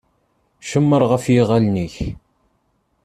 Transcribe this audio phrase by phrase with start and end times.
[0.69, 1.95] Cemmer ɣef yiɣalen-ik.